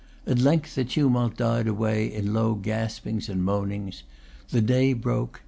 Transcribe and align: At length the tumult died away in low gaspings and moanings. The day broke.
At 0.25 0.39
length 0.39 0.73
the 0.73 0.83
tumult 0.83 1.37
died 1.37 1.67
away 1.67 2.11
in 2.11 2.33
low 2.33 2.55
gaspings 2.55 3.29
and 3.29 3.43
moanings. 3.45 4.01
The 4.49 4.59
day 4.61 4.93
broke. 4.93 5.39